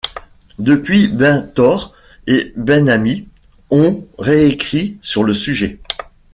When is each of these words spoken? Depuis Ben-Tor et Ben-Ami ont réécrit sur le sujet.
Depuis 0.57 1.09
Ben-Tor 1.09 1.93
et 2.25 2.53
Ben-Ami 2.57 3.27
ont 3.69 4.03
réécrit 4.17 4.97
sur 5.03 5.23
le 5.23 5.31
sujet. 5.35 5.77